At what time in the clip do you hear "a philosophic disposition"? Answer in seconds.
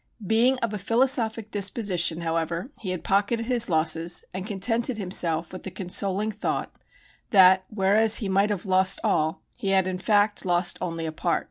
0.73-2.21